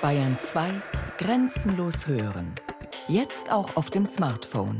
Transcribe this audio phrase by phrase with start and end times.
[0.00, 0.80] Bayern 2
[1.18, 2.54] Grenzenlos hören.
[3.08, 4.78] Jetzt auch auf dem Smartphone.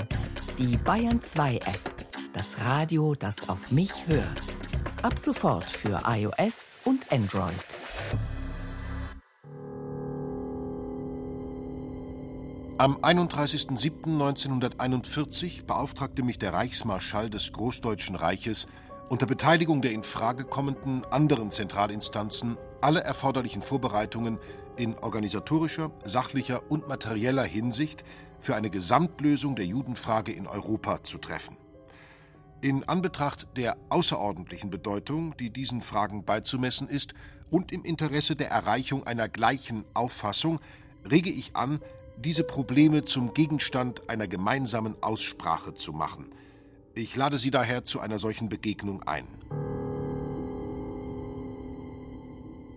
[0.59, 2.07] Die Bayern 2 App.
[2.33, 4.45] Das Radio, das auf mich hört.
[5.03, 7.53] Ab sofort für iOS und Android.
[12.79, 18.69] Am 31.07.1941 beauftragte mich der Reichsmarschall des Großdeutschen Reiches
[19.09, 24.39] unter Beteiligung der in Frage kommenden anderen Zentralinstanzen alle erforderlichen Vorbereitungen
[24.79, 28.05] in organisatorischer, sachlicher und materieller Hinsicht
[28.41, 31.57] für eine Gesamtlösung der Judenfrage in Europa zu treffen.
[32.61, 37.15] In Anbetracht der außerordentlichen Bedeutung, die diesen Fragen beizumessen ist,
[37.51, 40.61] und im Interesse der Erreichung einer gleichen Auffassung
[41.11, 41.81] rege ich an,
[42.19, 46.27] diese Probleme zum Gegenstand einer gemeinsamen Aussprache zu machen.
[46.95, 49.29] Ich lade Sie daher zu einer solchen Begegnung ein.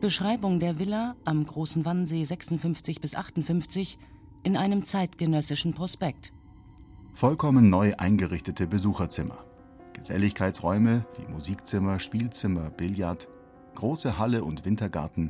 [0.02, 4.00] Beschreibung der Villa am Großen Wannsee 56 bis 58
[4.42, 6.34] in einem zeitgenössischen Prospekt.
[7.14, 9.46] Vollkommen neu eingerichtete Besucherzimmer.
[9.94, 13.28] Geselligkeitsräume wie Musikzimmer, Spielzimmer, Billard,
[13.76, 15.30] große Halle und Wintergarten,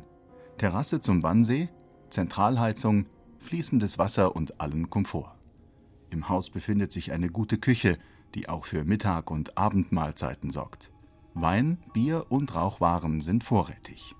[0.56, 1.68] Terrasse zum Wannsee,
[2.08, 3.04] Zentralheizung,
[3.40, 5.34] fließendes Wasser und allen Komfort.
[6.08, 7.98] Im Haus befindet sich eine gute Küche,
[8.34, 10.90] die auch für Mittag- und Abendmahlzeiten sorgt.
[11.34, 14.16] Wein, Bier und Rauchwaren sind vorrätig.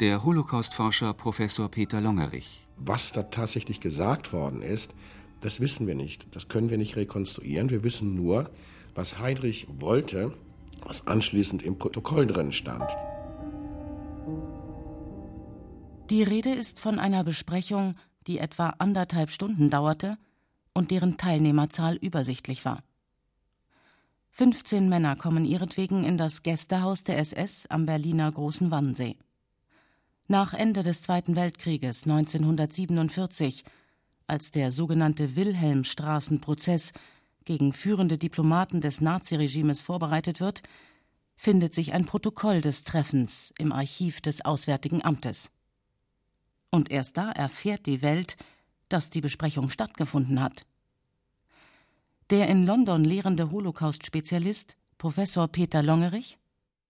[0.00, 2.66] Der Holocaustforscher Professor Peter Longerich.
[2.76, 4.92] Was da tatsächlich gesagt worden ist,
[5.40, 6.34] das wissen wir nicht.
[6.34, 7.70] Das können wir nicht rekonstruieren.
[7.70, 8.50] Wir wissen nur,
[8.96, 10.34] was Heydrich wollte,
[10.84, 12.90] was anschließend im Protokoll drin stand.
[16.10, 17.94] Die Rede ist von einer Besprechung
[18.26, 20.18] die etwa anderthalb Stunden dauerte
[20.72, 22.82] und deren Teilnehmerzahl übersichtlich war.
[24.32, 29.16] 15 Männer kommen ihretwegen in das Gästehaus der SS am Berliner Großen Wannsee.
[30.26, 33.62] Nach Ende des Zweiten Weltkrieges 1947,
[34.26, 36.94] als der sogenannte Wilhelmstraßenprozess
[37.44, 40.62] gegen führende Diplomaten des Naziregimes vorbereitet wird,
[41.36, 45.50] findet sich ein Protokoll des Treffens im Archiv des Auswärtigen Amtes.
[46.70, 48.36] Und erst da erfährt die Welt,
[48.88, 50.64] dass die Besprechung stattgefunden hat.
[52.30, 56.38] Der in London lehrende Holocaust-Spezialist Professor Peter Longerich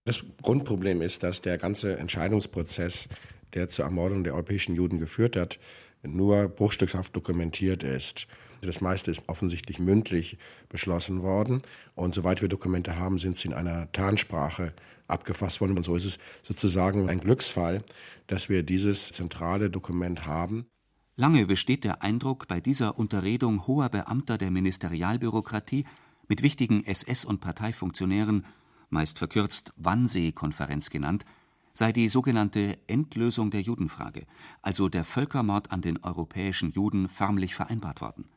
[0.05, 3.09] Das Grundproblem ist, dass der ganze Entscheidungsprozess,
[3.55, 5.57] der zur Ermordung der europäischen Juden geführt hat,
[6.03, 8.27] nur bruchstückhaft dokumentiert ist.
[8.61, 10.37] Das meiste ist offensichtlich mündlich
[10.69, 11.63] beschlossen worden.
[11.95, 14.73] Und soweit wir Dokumente haben, sind sie in einer Tarnsprache
[15.07, 15.75] abgefasst worden.
[15.75, 17.81] Und so ist es sozusagen ein Glücksfall,
[18.27, 20.67] dass wir dieses zentrale Dokument haben.
[21.15, 25.85] Lange besteht der Eindruck, bei dieser Unterredung hoher Beamter der Ministerialbürokratie
[26.27, 28.45] mit wichtigen SS- und Parteifunktionären,
[28.89, 31.25] meist verkürzt Wannsee-Konferenz genannt,
[31.73, 34.25] sei die sogenannte Endlösung der Judenfrage,
[34.61, 38.29] also der Völkermord an den europäischen Juden, förmlich vereinbart worden.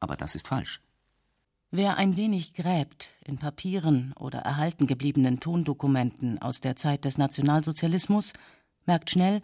[0.00, 0.80] Aber das ist falsch.
[1.70, 8.32] Wer ein wenig gräbt in Papieren oder erhalten gebliebenen Tondokumenten aus der Zeit des Nationalsozialismus,
[8.86, 9.40] merkt schnell,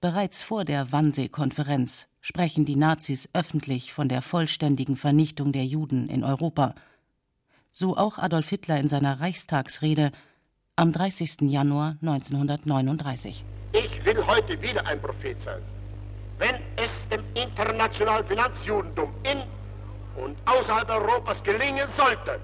[0.00, 6.22] bereits vor der Wannsee-Konferenz sprechen die Nazis öffentlich von der vollständigen Vernichtung der Juden in
[6.22, 6.74] Europa.
[7.76, 10.12] So auch Adolf Hitler in seiner Reichstagsrede
[10.76, 11.40] am 30.
[11.40, 13.44] Januar 1939.
[13.72, 15.60] Ich will heute wieder ein Prophet sein.
[16.38, 19.42] Wenn es dem internationalen Finanzjudentum in
[20.22, 22.38] und außerhalb Europas gelingen sollte,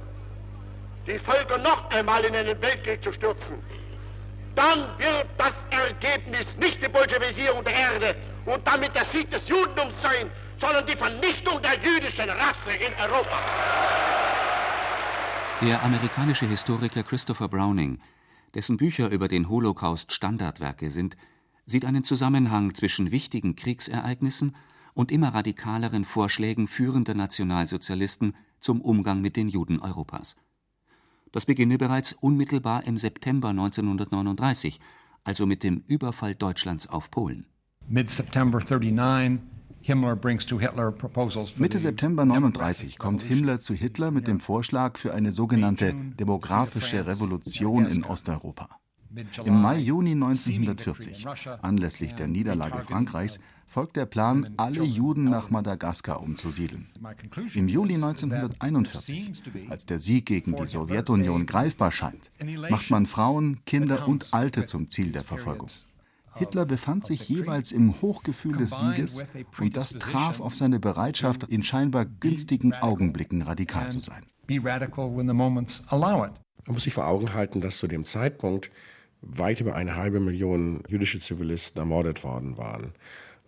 [1.07, 3.63] die Völker noch einmal in einen Weltkrieg zu stürzen,
[4.57, 8.17] dann wird das Ergebnis nicht die Bolschewisierung der Erde
[8.47, 13.39] und damit der Sieg des Judentums sein, sondern die Vernichtung der jüdischen Rasse in Europa.
[15.63, 17.99] Der amerikanische Historiker Christopher Browning,
[18.55, 21.19] dessen Bücher über den Holocaust Standardwerke sind,
[21.67, 24.57] sieht einen Zusammenhang zwischen wichtigen Kriegsereignissen
[24.95, 30.35] und immer radikaleren Vorschlägen führender Nationalsozialisten zum Umgang mit den Juden Europas.
[31.31, 34.81] Das beginne bereits unmittelbar im September 1939,
[35.25, 37.45] also mit dem Überfall Deutschlands auf Polen.
[39.87, 47.87] Mitte September 1939 kommt Himmler zu Hitler mit dem Vorschlag für eine sogenannte demografische Revolution
[47.87, 48.69] in Osteuropa.
[49.45, 51.27] Im Mai-Juni 1940,
[51.63, 56.89] anlässlich der Niederlage Frankreichs, folgt der Plan, alle Juden nach Madagaskar umzusiedeln.
[57.55, 59.33] Im Juli 1941,
[59.69, 62.31] als der Sieg gegen die Sowjetunion greifbar scheint,
[62.69, 65.71] macht man Frauen, Kinder und Alte zum Ziel der Verfolgung.
[66.37, 69.25] Hitler befand sich jeweils im Hochgefühl des Sieges
[69.59, 74.25] und das traf auf seine Bereitschaft, in scheinbar günstigen Augenblicken radikal zu sein.
[76.67, 78.71] Man muss sich vor Augen halten, dass zu dem Zeitpunkt
[79.23, 82.93] weit über eine halbe Million jüdische Zivilisten ermordet worden waren.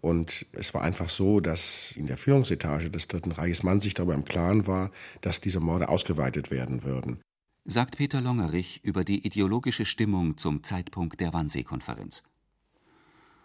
[0.00, 4.14] Und es war einfach so, dass in der Führungsetage des Dritten Reiches man sich darüber
[4.14, 4.90] im Klaren war,
[5.20, 7.20] dass diese Morde ausgeweitet werden würden.
[7.64, 12.24] Sagt Peter Longerich über die ideologische Stimmung zum Zeitpunkt der Wannsee-Konferenz.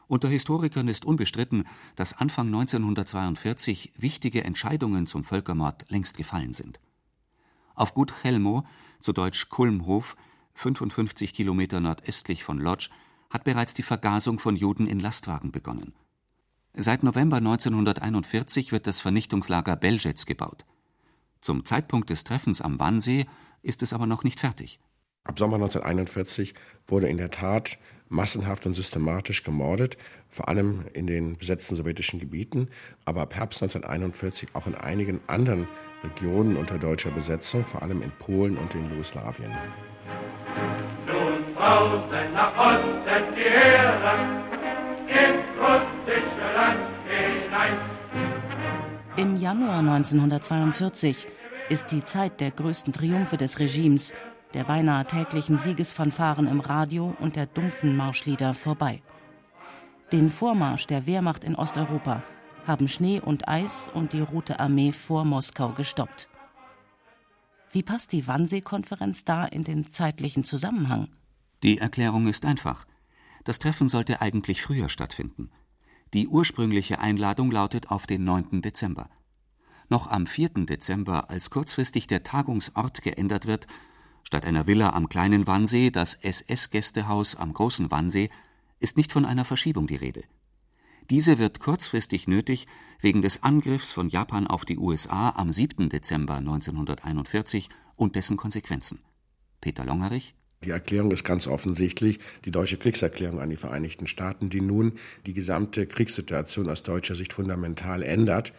[0.08, 1.66] Unter Historikern ist unbestritten,
[1.96, 6.80] dass Anfang 1942 wichtige Entscheidungen zum Völkermord längst gefallen sind.
[7.76, 8.66] Auf Gut Chelmo,
[9.02, 10.16] zu Deutsch Kulmhof,
[10.54, 12.90] 55 Kilometer nordöstlich von Lodz,
[13.30, 15.94] hat bereits die Vergasung von Juden in Lastwagen begonnen.
[16.74, 20.66] Seit November 1941 wird das Vernichtungslager Belzec gebaut.
[21.42, 23.26] Zum Zeitpunkt des Treffens am Wannsee
[23.62, 24.80] ist es aber noch nicht fertig.
[25.24, 26.54] Ab Sommer 1941
[26.88, 27.78] wurde in der Tat
[28.10, 29.98] massenhaft und systematisch gemordet,
[30.30, 32.70] vor allem in den besetzten sowjetischen Gebieten,
[33.06, 35.68] aber ab Herbst 1941 auch in einigen anderen
[36.04, 39.52] Regionen unter deutscher Besetzung, vor allem in Polen und in Jugoslawien.
[41.08, 44.44] Nun draußen nach Osten die Heere,
[45.08, 47.78] ins russische Land hinein.
[49.18, 51.28] Im Januar 1942
[51.70, 54.14] ist die Zeit der größten Triumphe des Regimes,
[54.58, 59.04] der beinahe täglichen Siegesfanfaren im Radio und der dumpfen Marschlieder vorbei.
[60.12, 62.24] Den Vormarsch der Wehrmacht in Osteuropa
[62.66, 66.28] haben Schnee und Eis und die Rote Armee vor Moskau gestoppt.
[67.72, 71.10] Wie passt die Wannsee-Konferenz da in den zeitlichen Zusammenhang?
[71.62, 72.86] Die Erklärung ist einfach.
[73.44, 75.52] Das Treffen sollte eigentlich früher stattfinden.
[76.16, 78.64] Die ursprüngliche Einladung lautet auf den 9.
[78.64, 79.12] Dezember.
[79.88, 80.66] Noch am 4.
[80.66, 83.68] Dezember, als kurzfristig der Tagungsort geändert wird,
[84.28, 88.30] statt einer Villa am kleinen Wannsee das SS-Gästehaus am großen Wannsee,
[88.78, 90.22] ist nicht von einer Verschiebung die Rede.
[91.10, 92.68] Diese wird kurzfristig nötig
[93.00, 95.88] wegen des Angriffs von Japan auf die USA am 7.
[95.88, 99.00] Dezember 1941 und dessen Konsequenzen.
[99.62, 100.36] Peter Longerich
[100.66, 104.94] die Erklärung ist ganz offensichtlich die deutsche Kriegserklärung an die Vereinigten Staaten, die nun
[105.28, 108.54] die gesamte Kriegssituation aus deutscher Sicht fundamental ändert.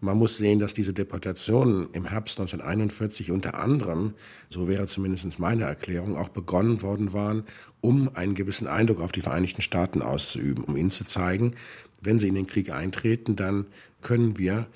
[0.00, 4.14] Man muss sehen, dass diese Deportationen im Herbst 1941 unter anderem,
[4.50, 7.44] so wäre zumindest meine Erklärung, auch begonnen worden waren,
[7.80, 11.54] um einen gewissen Eindruck auf die Vereinigten Staaten auszuüben, um ihnen zu zeigen,
[12.00, 13.66] wenn sie in den Krieg eintreten, dann
[14.02, 14.66] können wir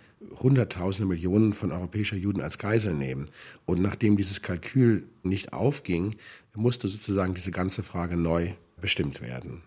[0.41, 3.26] Hunderttausende Millionen von europäischer Juden als Geisel nehmen.
[3.67, 6.17] Und nachdem dieses Kalkül nicht aufging,
[6.59, 9.62] musste sozusagen diese ganze Frage neu bestimmt werden.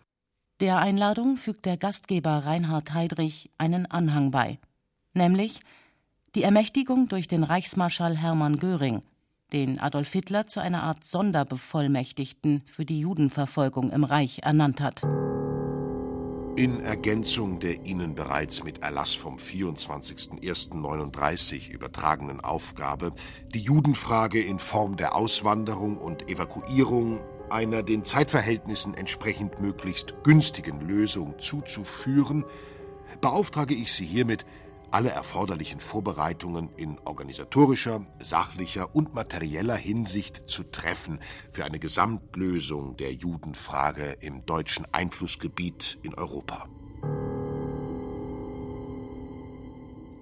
[0.60, 4.60] Der Einladung fügt der Gastgeber Reinhard Heydrich einen Anhang bei,
[5.14, 5.60] nämlich
[6.36, 9.02] die Ermächtigung durch den Reichsmarschall Hermann Göring,
[9.52, 15.04] den Adolf Hitler zu einer Art Sonderbevollmächtigten für die Judenverfolgung im Reich ernannt hat.
[16.58, 23.14] In Ergänzung der Ihnen bereits mit Erlass vom 24.01.39 übertragenen Aufgabe,
[23.54, 31.40] die Judenfrage in Form der Auswanderung und Evakuierung einer den Zeitverhältnissen entsprechend möglichst günstigen Lösung
[31.40, 32.44] zuzuführen,
[33.22, 34.46] beauftrage ich Sie hiermit,
[34.92, 41.20] alle erforderlichen Vorbereitungen in organisatorischer, sachlicher und materieller Hinsicht zu treffen
[41.52, 46.68] für eine Gesamtlösung der Judenfrage im deutschen Einflussgebiet in Europa.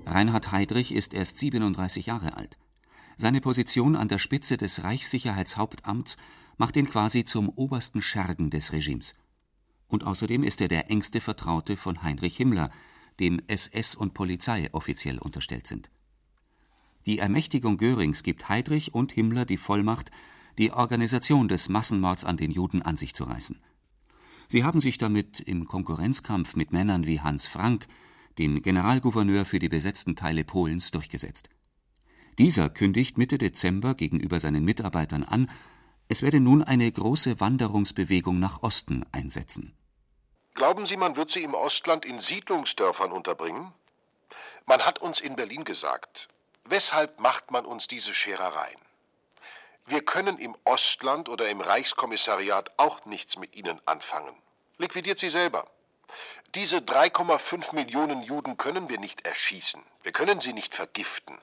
[0.05, 2.57] Reinhard Heydrich ist erst 37 Jahre alt.
[3.17, 6.17] Seine Position an der Spitze des Reichssicherheitshauptamts
[6.57, 9.13] macht ihn quasi zum obersten Schergen des Regimes.
[9.87, 12.69] Und außerdem ist er der engste Vertraute von Heinrich Himmler,
[13.19, 15.89] dem SS und Polizei offiziell unterstellt sind.
[17.05, 20.11] Die Ermächtigung Görings gibt Heydrich und Himmler die Vollmacht,
[20.57, 23.59] die Organisation des Massenmords an den Juden an sich zu reißen.
[24.47, 27.87] Sie haben sich damit im Konkurrenzkampf mit Männern wie Hans Frank,
[28.37, 31.49] dem Generalgouverneur für die besetzten Teile Polens, durchgesetzt.
[32.37, 35.49] Dieser kündigt Mitte Dezember gegenüber seinen Mitarbeitern an,
[36.07, 39.73] es werde nun eine große Wanderungsbewegung nach Osten einsetzen.
[40.59, 43.73] Glauben Sie, man wird sie im Ostland in Siedlungsdörfern unterbringen?
[44.65, 46.27] Man hat uns in Berlin gesagt,
[46.65, 48.81] weshalb macht man uns diese Scherereien?
[49.85, 54.35] Wir können im Ostland oder im Reichskommissariat auch nichts mit ihnen anfangen.
[54.77, 55.65] Liquidiert sie selber.
[56.55, 61.39] Diese 3,5 Millionen Juden können wir nicht erschießen, wir können sie nicht vergiften,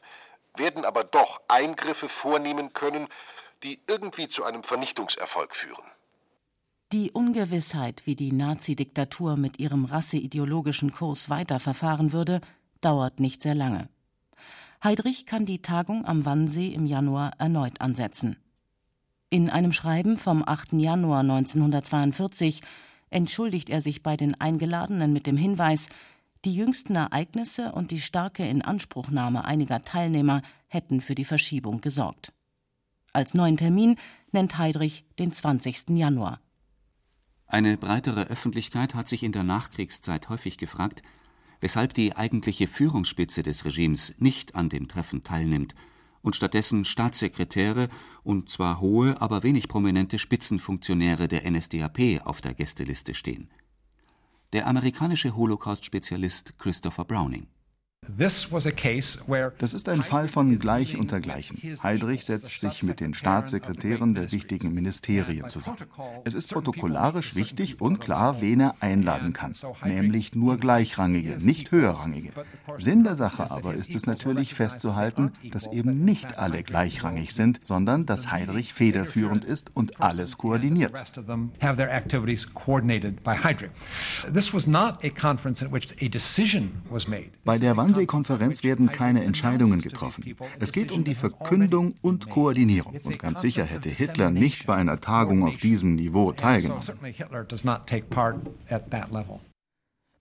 [0.56, 3.08] werden aber doch Eingriffe vornehmen können,
[3.62, 5.90] die irgendwie zu einem Vernichtungserfolg führen.
[6.92, 12.40] Die Ungewissheit, wie die Nazi-Diktatur mit ihrem rasseideologischen Kurs weiterverfahren würde,
[12.80, 13.88] dauert nicht sehr lange.
[14.84, 18.36] Heydrich kann die Tagung am Wannsee im Januar erneut ansetzen.
[19.30, 20.74] In einem Schreiben vom 8.
[20.74, 22.60] Januar 1942
[23.10, 25.88] entschuldigt er sich bei den Eingeladenen mit dem Hinweis,
[26.44, 32.32] die jüngsten Ereignisse und die starke Inanspruchnahme einiger Teilnehmer hätten für die Verschiebung gesorgt.
[33.12, 33.96] Als neuen Termin
[34.30, 35.88] nennt Heydrich den 20.
[35.88, 36.40] Januar.
[37.46, 41.02] Eine breitere Öffentlichkeit hat sich in der Nachkriegszeit häufig gefragt,
[41.60, 45.74] weshalb die eigentliche Führungsspitze des Regimes nicht an dem Treffen teilnimmt
[46.22, 47.88] und stattdessen Staatssekretäre
[48.24, 53.48] und zwar hohe, aber wenig prominente Spitzenfunktionäre der NSDAP auf der Gästeliste stehen.
[54.52, 57.46] Der amerikanische Holocaust-Spezialist Christopher Browning
[59.58, 61.58] das ist ein Fall von Gleich unter Gleichen.
[61.82, 65.78] Heydrich setzt sich mit den Staatssekretären der wichtigen Ministerien zusammen.
[66.24, 72.32] Es ist protokollarisch wichtig und klar, wen er einladen kann, nämlich nur Gleichrangige, nicht Höherrangige.
[72.76, 78.06] Sinn der Sache aber ist es natürlich festzuhalten, dass eben nicht alle gleichrangig sind, sondern
[78.06, 80.92] dass Heydrich federführend ist und alles koordiniert.
[87.44, 90.36] Bei der Wannsee Wannsee-Konferenz werden keine Entscheidungen getroffen.
[90.60, 92.98] Es geht um die Verkündung und Koordinierung.
[93.02, 96.84] Und ganz sicher hätte Hitler nicht bei einer Tagung auf diesem Niveau teilgenommen.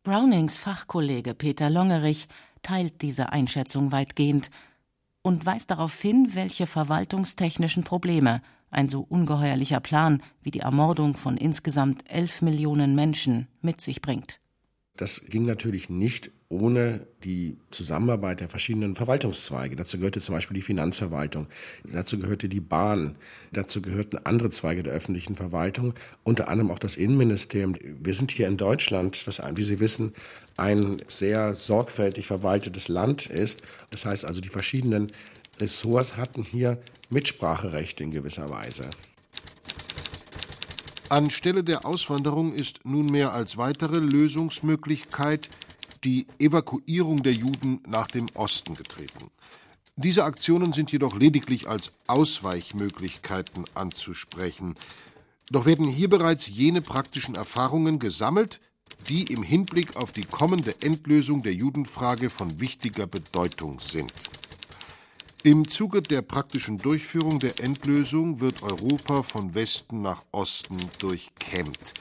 [0.04, 2.28] Brownings Fachkollege Peter Longerich
[2.62, 4.50] teilt diese Einschätzung weitgehend
[5.22, 11.38] und weist darauf hin, welche verwaltungstechnischen Probleme ein so ungeheuerlicher Plan wie die Ermordung von
[11.38, 14.40] insgesamt elf Millionen Menschen mit sich bringt.
[14.98, 19.76] Das ging natürlich nicht ohne die Zusammenarbeit der verschiedenen Verwaltungszweige.
[19.76, 21.48] Dazu gehörte zum Beispiel die Finanzverwaltung,
[21.84, 23.16] dazu gehörte die Bahn,
[23.52, 25.94] dazu gehörten andere Zweige der öffentlichen Verwaltung,
[26.24, 27.76] unter anderem auch das Innenministerium.
[27.82, 30.14] Wir sind hier in Deutschland, das, wie Sie wissen,
[30.58, 33.62] ein sehr sorgfältig verwaltetes Land ist.
[33.92, 35.12] Das heißt also, die verschiedenen
[35.60, 36.78] Ressorts hatten hier
[37.10, 38.84] Mitspracherecht in gewisser Weise.
[41.10, 45.50] Anstelle der Auswanderung ist nunmehr als weitere Lösungsmöglichkeit
[46.06, 49.32] die Evakuierung der Juden nach dem Osten getreten.
[49.96, 54.76] Diese Aktionen sind jedoch lediglich als Ausweichmöglichkeiten anzusprechen.
[55.50, 58.60] Doch werden hier bereits jene praktischen Erfahrungen gesammelt,
[59.08, 64.14] die im Hinblick auf die kommende Endlösung der Judenfrage von wichtiger Bedeutung sind.
[65.44, 71.94] Im Zuge der praktischen Durchführung der Endlösung wird Europa von Westen nach Osten durchkämmt.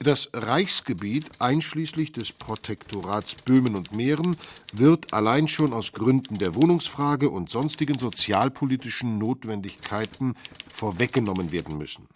[0.00, 4.36] Das Reichsgebiet einschließlich des Protektorats Böhmen und Mähren
[4.72, 10.34] wird allein schon aus Gründen der Wohnungsfrage und sonstigen sozialpolitischen Notwendigkeiten
[10.72, 12.08] vorweggenommen werden müssen.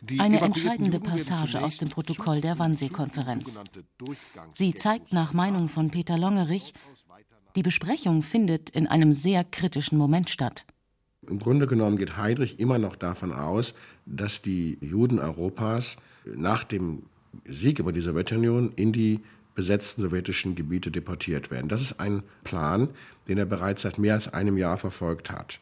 [0.00, 3.60] Die Eine entscheidende Passage aus dem Protokoll der Wannsee-Konferenz.
[4.54, 6.72] Sie zeigt nach Meinung von Peter Longerich,
[7.54, 10.64] die Besprechung findet in einem sehr kritischen Moment statt.
[11.28, 13.74] Im Grunde genommen geht Heydrich immer noch davon aus,
[14.06, 17.02] dass die Juden Europas nach dem
[17.44, 19.20] Sieg über die Sowjetunion in die
[19.54, 21.68] besetzten sowjetischen Gebiete deportiert werden.
[21.68, 22.88] Das ist ein Plan,
[23.28, 25.60] den er bereits seit mehr als einem Jahr verfolgt hat.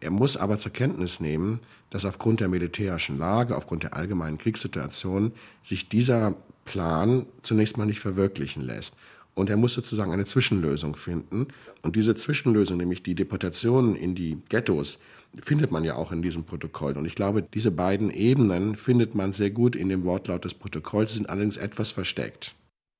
[0.00, 5.32] Er muss aber zur Kenntnis nehmen, dass aufgrund der militärischen Lage, aufgrund der allgemeinen Kriegssituation
[5.62, 8.94] sich dieser Plan zunächst mal nicht verwirklichen lässt.
[9.34, 11.48] Und er muss sozusagen eine Zwischenlösung finden.
[11.82, 14.98] Und diese Zwischenlösung, nämlich die Deportationen in die Ghettos,
[15.42, 16.96] findet man ja auch in diesem Protokoll.
[16.96, 21.14] Und ich glaube, diese beiden Ebenen findet man sehr gut in dem Wortlaut des Protokolls,
[21.14, 22.54] sind allerdings etwas versteckt.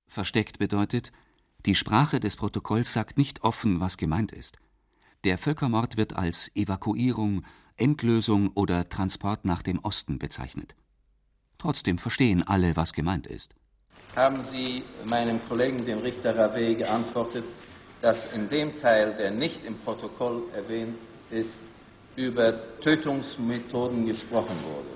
[0.06, 1.12] Versteckt bedeutet,
[1.66, 4.58] die Sprache des Protokolls sagt nicht offen, was gemeint ist.
[5.24, 7.44] Der Völkermord wird als Evakuierung,
[7.76, 10.74] Endlösung oder Transport nach dem Osten bezeichnet.
[11.58, 13.54] Trotzdem verstehen alle, was gemeint ist
[14.16, 17.44] haben Sie meinem Kollegen, dem Richter Rave, geantwortet,
[18.02, 20.96] dass in dem Teil, der nicht im Protokoll erwähnt
[21.30, 21.58] ist,
[22.16, 24.88] über Tötungsmethoden gesprochen wurde.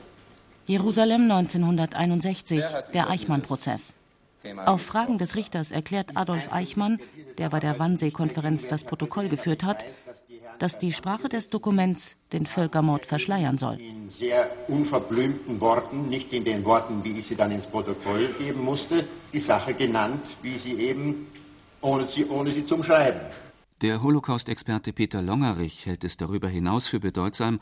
[0.66, 3.94] Jerusalem 1961, der Eichmann-Prozess.
[4.66, 6.98] Auf Fragen des Richters erklärt Adolf Eichmann,
[7.38, 9.86] der bei der Wannsee-Konferenz das Protokoll geführt hat,
[10.58, 13.80] dass die Sprache des Dokuments den Völkermord verschleiern soll.
[13.80, 18.64] In sehr unverblümten Worten, nicht in den Worten, wie ich sie dann ins Protokoll geben
[18.64, 21.26] musste, die Sache genannt, wie sie eben,
[21.80, 23.20] ohne sie, ohne sie zum Schreiben.
[23.80, 27.60] Der Holocaust-Experte Peter Longerich hält es darüber hinaus für bedeutsam,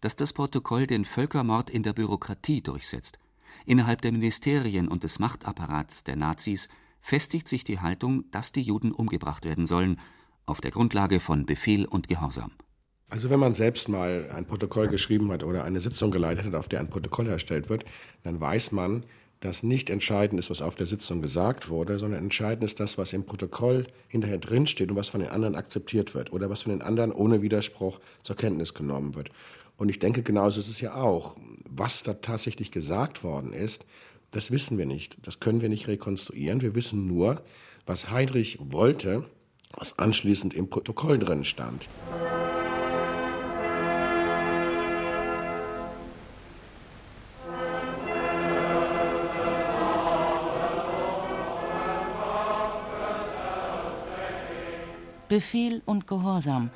[0.00, 3.18] dass das Protokoll den Völkermord in der Bürokratie durchsetzt.
[3.66, 6.68] Innerhalb der Ministerien und des Machtapparats der Nazis
[7.00, 9.98] festigt sich die Haltung, dass die Juden umgebracht werden sollen
[10.48, 12.52] auf der Grundlage von Befehl und Gehorsam.
[13.10, 16.68] Also wenn man selbst mal ein Protokoll geschrieben hat oder eine Sitzung geleitet hat, auf
[16.68, 17.84] der ein Protokoll erstellt wird,
[18.22, 19.04] dann weiß man,
[19.40, 23.12] dass nicht entscheidend ist, was auf der Sitzung gesagt wurde, sondern entscheidend ist das, was
[23.12, 26.82] im Protokoll hinterher drinsteht und was von den anderen akzeptiert wird oder was von den
[26.82, 29.30] anderen ohne Widerspruch zur Kenntnis genommen wird.
[29.76, 31.36] Und ich denke, genauso ist es ja auch.
[31.68, 33.86] Was da tatsächlich gesagt worden ist,
[34.32, 35.16] das wissen wir nicht.
[35.26, 36.60] Das können wir nicht rekonstruieren.
[36.60, 37.42] Wir wissen nur,
[37.86, 39.24] was Heydrich wollte
[39.76, 41.88] was anschließend im Protokoll drin stand.
[55.28, 56.70] Befehl und Gehorsam,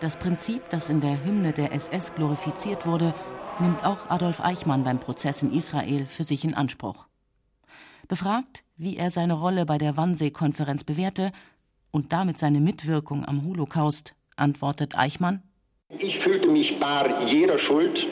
[0.00, 3.14] das Prinzip, das in der Hymne der SS glorifiziert wurde,
[3.60, 7.06] nimmt auch Adolf Eichmann beim Prozess in Israel für sich in Anspruch.
[8.08, 11.32] Befragt, wie er seine Rolle bei der Wannsee-Konferenz bewährte
[11.90, 15.42] und damit seine Mitwirkung am Holocaust, antwortet Eichmann:
[15.98, 18.06] Ich fühlte mich bar jeder Schuld.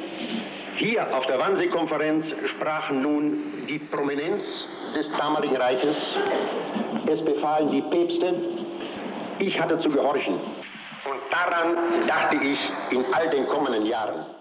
[0.76, 4.42] Hier auf der Wannsee-Konferenz sprachen nun die Prominenz
[4.94, 5.96] des damaligen Reiches.
[7.06, 8.34] Es befahlen die Päpste.
[9.38, 10.34] Ich hatte zu gehorchen.
[10.34, 12.58] Und daran dachte ich
[12.90, 14.35] in all den kommenden Jahren.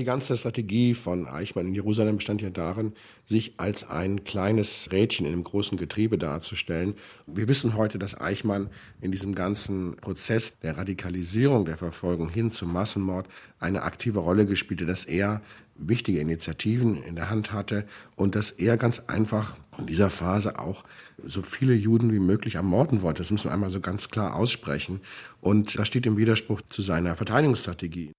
[0.00, 2.94] Die ganze Strategie von Eichmann in Jerusalem bestand ja darin,
[3.26, 6.94] sich als ein kleines Rädchen in einem großen Getriebe darzustellen.
[7.26, 8.70] Wir wissen heute, dass Eichmann
[9.02, 13.26] in diesem ganzen Prozess der Radikalisierung der Verfolgung hin zum Massenmord
[13.58, 15.42] eine aktive Rolle gespielt hat, dass er
[15.76, 17.84] wichtige Initiativen in der Hand hatte
[18.16, 20.82] und dass er ganz einfach in dieser Phase auch
[21.22, 23.20] so viele Juden wie möglich ermorden wollte.
[23.20, 25.02] Das muss man einmal so ganz klar aussprechen.
[25.42, 28.12] Und das steht im Widerspruch zu seiner Verteidigungsstrategie.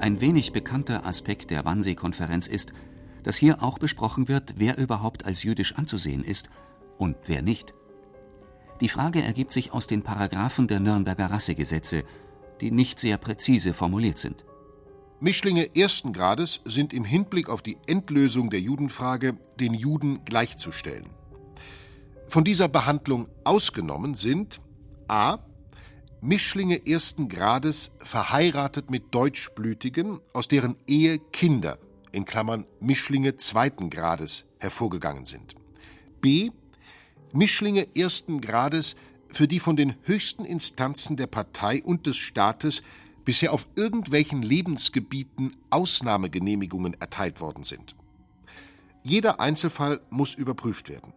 [0.00, 2.72] Ein wenig bekannter Aspekt der Wannsee-Konferenz ist,
[3.22, 6.48] dass hier auch besprochen wird, wer überhaupt als jüdisch anzusehen ist
[6.96, 7.74] und wer nicht.
[8.80, 12.04] Die Frage ergibt sich aus den Paragraphen der Nürnberger Rassegesetze,
[12.62, 14.46] die nicht sehr präzise formuliert sind.
[15.20, 21.10] Mischlinge ersten Grades sind im Hinblick auf die Endlösung der Judenfrage den Juden gleichzustellen.
[22.26, 24.62] Von dieser Behandlung ausgenommen sind
[25.08, 25.40] a.
[26.22, 31.78] Mischlinge ersten Grades verheiratet mit Deutschblütigen, aus deren Ehe Kinder
[32.12, 35.54] in Klammern Mischlinge zweiten Grades hervorgegangen sind.
[36.20, 36.50] B.
[37.32, 38.96] Mischlinge ersten Grades,
[39.32, 42.82] für die von den höchsten Instanzen der Partei und des Staates
[43.24, 47.94] bisher auf irgendwelchen Lebensgebieten Ausnahmegenehmigungen erteilt worden sind.
[49.02, 51.14] Jeder Einzelfall muss überprüft werden.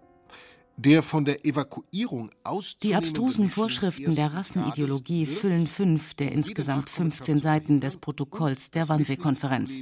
[0.77, 7.39] Der von der Evakuierung aus Die abstrusen Vorschriften der Rassenideologie füllen fünf der insgesamt 15
[7.39, 9.81] Seiten des Protokolls der Wannsee-Konferenz.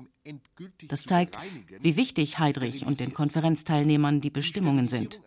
[0.88, 1.38] Das zeigt,
[1.80, 5.22] wie wichtig Heydrich und den Konferenzteilnehmern die Bestimmungen sind.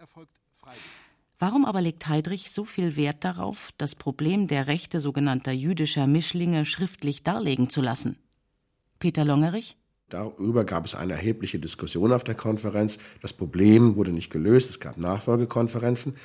[1.38, 6.64] Warum aber legt Heydrich so viel Wert darauf, das Problem der Rechte sogenannter jüdischer Mischlinge
[6.64, 8.18] schriftlich darlegen zu lassen?
[8.98, 9.76] Peter Longerich
[10.10, 12.98] Darüber gab es eine erhebliche Diskussion auf der Konferenz.
[13.22, 16.16] Das Problem wurde nicht gelöst, es gab Nachfolgekonferenzen.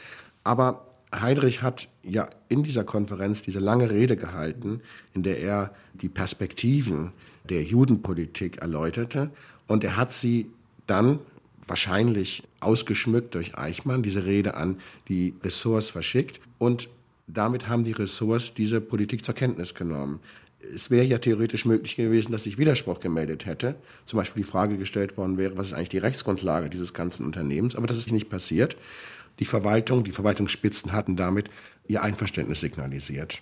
[0.43, 4.81] Aber Heydrich hat ja in dieser Konferenz diese lange Rede gehalten,
[5.13, 7.13] in der er die Perspektiven
[7.47, 9.31] der Judenpolitik erläuterte.
[9.67, 10.51] Und er hat sie
[10.85, 11.19] dann
[11.65, 16.41] wahrscheinlich ausgeschmückt durch Eichmann, diese Rede an die Ressorts verschickt.
[16.57, 16.89] Und
[17.27, 20.19] damit haben die Ressorts diese Politik zur Kenntnis genommen
[20.61, 23.75] es wäre ja theoretisch möglich gewesen, dass sich Widerspruch gemeldet hätte.
[24.05, 27.75] Zum Beispiel die Frage gestellt worden wäre, was ist eigentlich die Rechtsgrundlage dieses ganzen Unternehmens.
[27.75, 28.75] Aber das ist nicht passiert.
[29.39, 31.49] Die Verwaltung, die Verwaltungsspitzen hatten damit
[31.87, 33.41] ihr Einverständnis signalisiert.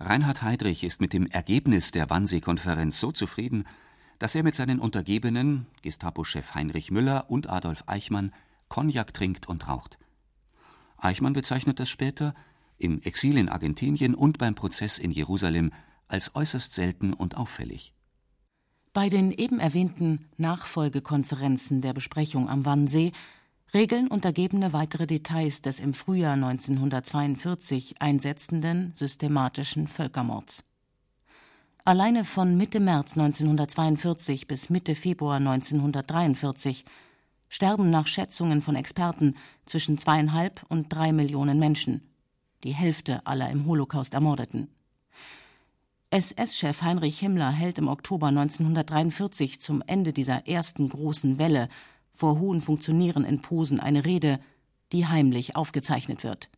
[0.00, 3.64] Reinhard Heydrich ist mit dem Ergebnis der Wannsee-Konferenz so zufrieden,
[4.18, 8.32] dass er mit seinen Untergebenen, Gestapo-Chef Heinrich Müller und Adolf Eichmann,
[8.68, 9.98] Cognac trinkt und raucht.
[10.96, 12.34] Eichmann bezeichnet das später,
[12.78, 15.72] im Exil in Argentinien und beim Prozess in Jerusalem,
[16.08, 17.94] als äußerst selten und auffällig.
[18.92, 23.12] Bei den eben erwähnten Nachfolgekonferenzen der Besprechung am Wannsee
[23.72, 30.64] regeln Untergebene weitere Details des im Frühjahr 1942 einsetzenden systematischen Völkermords.
[31.84, 36.84] Alleine von Mitte März 1942 bis Mitte Februar 1943
[37.48, 39.34] sterben nach Schätzungen von Experten
[39.66, 42.08] zwischen zweieinhalb und drei Millionen Menschen,
[42.62, 44.73] die Hälfte aller im Holocaust Ermordeten.
[46.14, 51.68] SS-Chef Heinrich Himmler hält im Oktober 1943 zum Ende dieser ersten großen Welle
[52.12, 54.38] vor hohen Funktionären in Posen eine Rede,
[54.92, 56.50] die heimlich aufgezeichnet wird.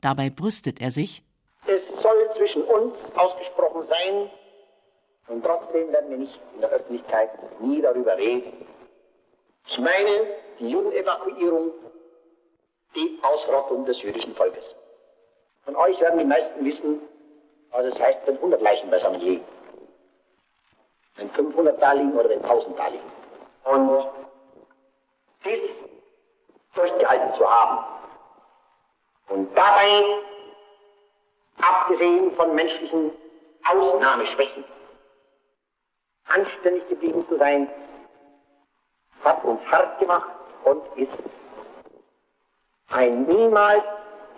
[0.00, 1.22] Dabei brüstet er sich.
[1.68, 4.28] Es soll zwischen uns ausgesprochen sein,
[5.28, 8.54] und trotzdem werden wir nicht in der Öffentlichkeit nie darüber reden.
[9.68, 10.26] Ich meine
[10.58, 11.70] die Judenevakuierung,
[12.96, 14.64] die Ausrottung des jüdischen Volkes.
[15.64, 16.98] Von euch werden die meisten wissen,
[17.76, 19.44] also das heißt, wenn 100 Leichen beisammen liegen,
[21.16, 23.12] wenn 500 da liegen oder wenn 1000 da liegen.
[23.64, 24.06] Und
[25.44, 25.60] dies
[26.74, 27.84] durchgehalten zu haben
[29.28, 30.02] und dabei,
[31.60, 33.12] abgesehen von menschlichen
[33.70, 34.64] Ausnahmeschwächen,
[36.28, 37.68] anständig geblieben zu sein,
[39.22, 40.30] hat uns hart gemacht
[40.64, 41.12] und ist
[42.88, 43.84] ein niemals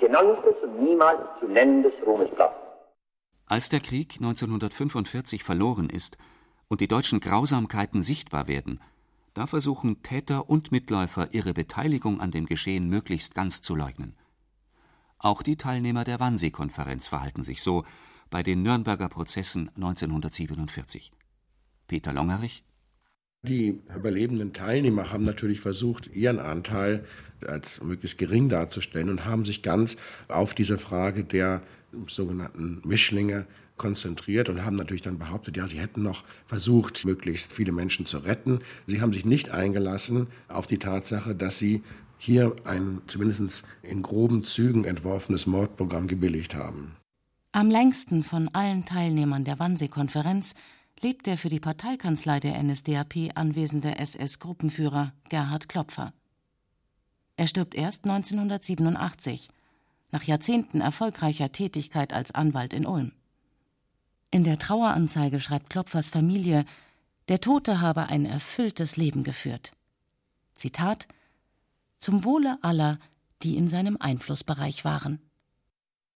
[0.00, 2.67] genanntes und niemals zu nennendes Ruhmesblatt.
[3.48, 6.18] Als der Krieg 1945 verloren ist
[6.68, 8.78] und die deutschen Grausamkeiten sichtbar werden,
[9.32, 14.14] da versuchen Täter und Mitläufer ihre Beteiligung an dem Geschehen möglichst ganz zu leugnen.
[15.16, 17.84] Auch die Teilnehmer der Wannsee-Konferenz verhalten sich so
[18.28, 21.10] bei den Nürnberger Prozessen 1947.
[21.86, 22.64] Peter Longerich
[23.42, 27.04] die überlebenden Teilnehmer haben natürlich versucht, ihren Anteil
[27.46, 31.62] als möglichst gering darzustellen und haben sich ganz auf diese Frage der
[32.08, 33.46] sogenannten Mischlinge
[33.76, 38.18] konzentriert und haben natürlich dann behauptet, ja, sie hätten noch versucht, möglichst viele Menschen zu
[38.18, 38.58] retten.
[38.86, 41.82] Sie haben sich nicht eingelassen auf die Tatsache, dass sie
[42.18, 46.96] hier ein zumindest in groben Zügen entworfenes Mordprogramm gebilligt haben.
[47.52, 50.54] Am längsten von allen Teilnehmern der Wannsee-Konferenz
[51.00, 56.12] lebt der für die Parteikanzlei der NSDAP anwesende SS-Gruppenführer Gerhard Klopfer.
[57.36, 59.48] Er stirbt erst 1987,
[60.10, 63.12] nach Jahrzehnten erfolgreicher Tätigkeit als Anwalt in Ulm.
[64.30, 66.64] In der Traueranzeige schreibt Klopfers Familie,
[67.28, 69.72] der Tote habe ein erfülltes Leben geführt.
[70.54, 71.06] Zitat
[71.98, 72.98] Zum Wohle aller,
[73.42, 75.20] die in seinem Einflussbereich waren.